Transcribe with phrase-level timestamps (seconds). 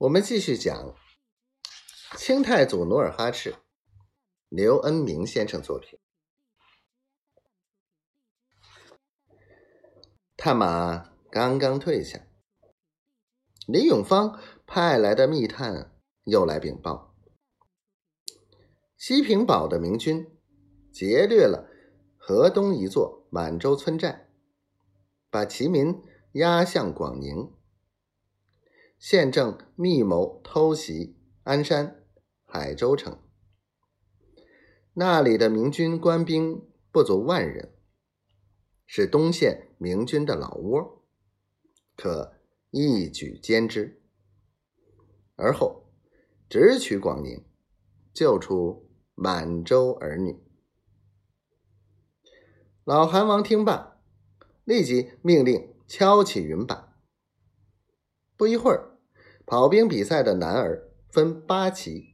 [0.00, 0.96] 我们继续讲
[2.16, 3.56] 清太祖努尔哈赤，
[4.48, 5.98] 刘恩明先生作品。
[10.38, 12.26] 探马刚刚退下，
[13.66, 15.94] 李永芳派来的密探
[16.24, 17.14] 又来禀报：
[18.96, 20.40] 西平堡的明军
[20.90, 21.68] 劫掠了
[22.16, 24.30] 河东一座满洲村寨，
[25.28, 27.54] 把齐民押向广宁。
[29.00, 32.04] 现正密谋偷袭鞍山、
[32.44, 33.18] 海州城，
[34.92, 37.74] 那里的明军官兵不足万人，
[38.84, 41.02] 是东线明军的老窝，
[41.96, 42.34] 可
[42.70, 44.02] 一举歼之。
[45.34, 45.90] 而后
[46.50, 47.42] 直取广宁，
[48.12, 50.44] 救出满洲儿女。
[52.84, 53.98] 老韩王听罢，
[54.64, 56.92] 立即命令敲起云板。
[58.36, 58.89] 不一会儿。
[59.50, 62.04] 跑兵比赛的男儿分八旗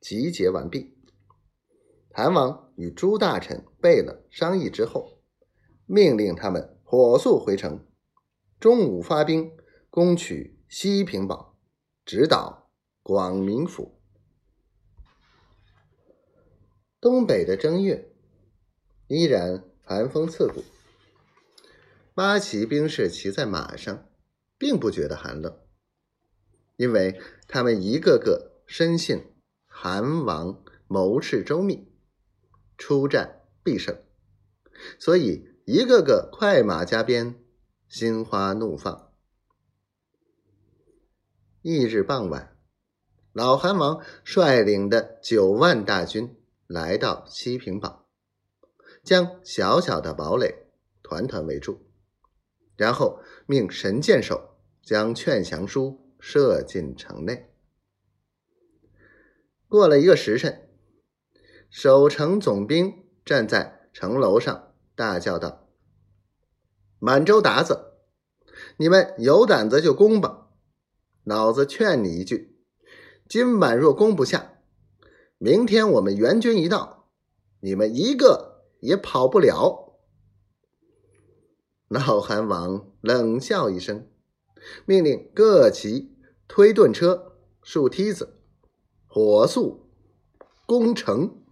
[0.00, 0.96] 集结完毕，
[2.10, 5.20] 韩王与诸大臣备了商议之后，
[5.84, 7.86] 命令他们火速回城，
[8.58, 9.52] 中午发兵
[9.90, 11.58] 攻取西平堡，
[12.06, 12.70] 直捣
[13.02, 14.00] 广明府。
[16.98, 18.10] 东北的正月
[19.06, 20.64] 依然寒风刺骨，
[22.14, 24.08] 八旗兵士骑在马上，
[24.56, 25.60] 并不觉得寒冷。
[26.76, 29.34] 因为他们一个个深信
[29.66, 31.88] 韩王谋士周密，
[32.76, 33.98] 出战必胜，
[34.98, 37.42] 所以一个个快马加鞭，
[37.88, 39.12] 心花怒放。
[41.62, 42.56] 翌日傍晚，
[43.32, 48.06] 老韩王率领的九万大军来到西平堡，
[49.02, 50.66] 将小小的堡垒
[51.02, 51.80] 团团围住，
[52.76, 56.05] 然后命神箭手将劝降书。
[56.28, 57.54] 射进城内。
[59.68, 60.68] 过了一个时辰，
[61.70, 65.68] 守城总兵站在城楼上，大叫道
[66.98, 67.92] ：“满洲鞑子，
[68.76, 70.48] 你们有胆子就攻吧！
[71.22, 72.58] 老子劝你一句，
[73.28, 74.58] 今晚若攻不下，
[75.38, 77.08] 明天我们援军一到，
[77.60, 80.00] 你们一个也跑不了。”
[81.86, 84.10] 老韩王冷笑一声，
[84.86, 86.15] 命令各旗。
[86.48, 88.40] 推顿车，竖梯子，
[89.06, 89.88] 火速
[90.64, 91.42] 攻城。